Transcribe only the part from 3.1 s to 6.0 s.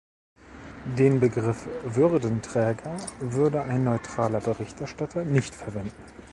würde ein neutraler Berichterstatter nicht verwenden.